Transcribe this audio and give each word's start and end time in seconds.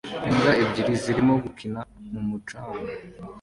Imbwa 0.29 0.51
ebyiri 0.63 0.93
zirimo 1.03 1.33
gukina 1.43 1.79
mu 2.11 2.21
mucanga 2.27 2.81